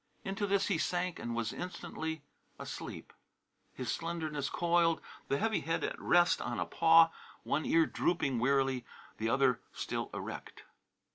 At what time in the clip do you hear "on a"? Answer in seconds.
6.41-6.65